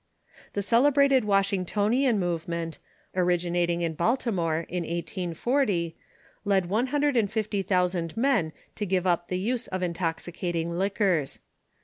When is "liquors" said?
10.71-11.37